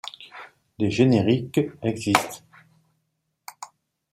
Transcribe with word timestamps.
Des 0.79 0.89
génériques 0.89 1.61
existent. 1.83 2.43